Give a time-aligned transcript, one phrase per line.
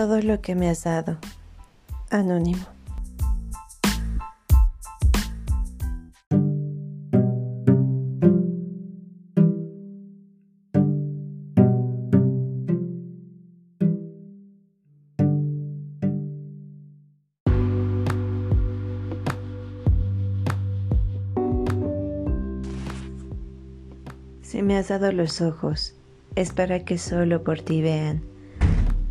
[0.00, 1.18] Todo lo que me has dado.
[2.08, 2.64] Anónimo.
[24.40, 25.94] Si me has dado los ojos,
[26.36, 28.29] es para que solo por ti vean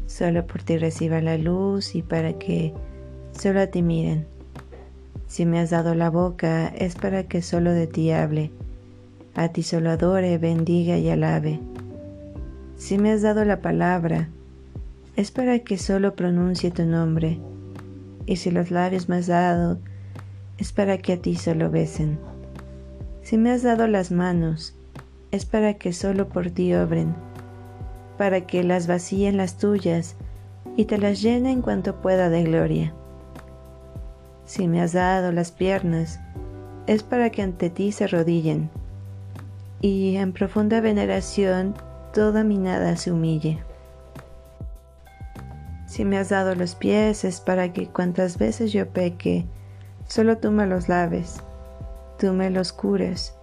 [0.10, 2.74] solo por ti reciba la luz y para que
[3.32, 4.26] solo a ti miren.
[5.28, 8.52] Si me has dado la boca es para que solo de ti hable,
[9.36, 11.60] a ti solo adore, bendiga y alabe.
[12.76, 14.30] Si me has dado la palabra
[15.16, 17.40] es para que solo pronuncie tu nombre,
[18.26, 19.78] y si los labios me has dado
[20.58, 22.18] es para que a ti solo besen.
[23.22, 24.74] Si me has dado las manos
[25.32, 27.29] es para que solo por ti obren
[28.20, 30.18] para que las vacíen las tuyas
[30.76, 32.94] y te las llene en cuanto pueda de gloria.
[34.44, 36.20] Si me has dado las piernas,
[36.86, 38.70] es para que ante ti se rodillen,
[39.80, 41.76] y en profunda veneración
[42.14, 43.60] toda mi nada se humille.
[45.86, 49.46] Si me has dado los pies, es para que cuantas veces yo peque,
[50.10, 51.38] solo tú me los laves,
[52.18, 53.34] tú me los cures,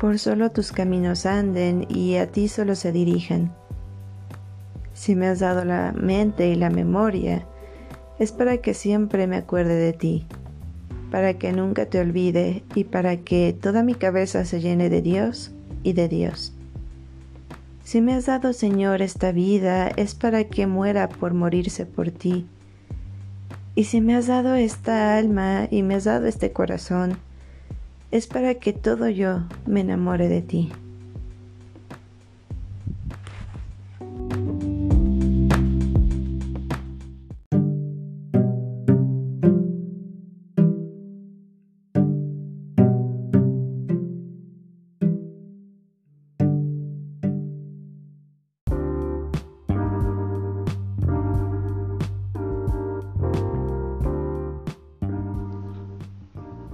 [0.00, 3.54] por solo tus caminos anden y a ti solo se dirijan
[4.94, 7.46] si me has dado la mente y la memoria,
[8.18, 10.26] es para que siempre me acuerde de ti,
[11.10, 15.52] para que nunca te olvide y para que toda mi cabeza se llene de Dios
[15.82, 16.54] y de Dios.
[17.82, 22.46] Si me has dado, Señor, esta vida, es para que muera por morirse por ti.
[23.74, 27.18] Y si me has dado esta alma y me has dado este corazón,
[28.10, 30.72] es para que todo yo me enamore de ti.